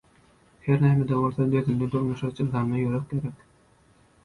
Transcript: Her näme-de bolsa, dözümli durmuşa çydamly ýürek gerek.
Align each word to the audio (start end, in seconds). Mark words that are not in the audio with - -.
Her 0.61 0.81
näme-de 0.83 1.19
bolsa, 1.19 1.47
dözümli 1.57 1.91
durmuşa 1.93 2.33
çydamly 2.41 2.83
ýürek 2.87 3.09
gerek. 3.15 3.47